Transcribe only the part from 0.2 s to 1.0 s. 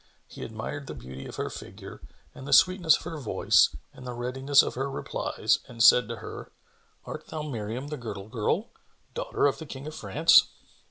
He admired the